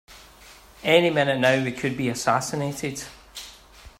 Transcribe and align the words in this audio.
Any 0.83 1.11
minute 1.11 1.37
now 1.39 1.63
we 1.63 1.71
could 1.73 1.95
be 1.95 2.09
assassinated! 2.09 3.03